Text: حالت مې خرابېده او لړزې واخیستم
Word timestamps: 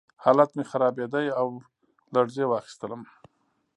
حالت 0.23 0.49
مې 0.55 0.63
خرابېده 0.71 1.21
او 1.39 1.47
لړزې 2.15 2.45
واخیستم 2.47 3.01